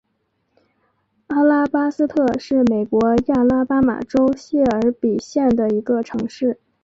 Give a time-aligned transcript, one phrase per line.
[1.27, 6.59] 阿拉巴斯特是美国亚拉巴马州谢尔比县的一个城市。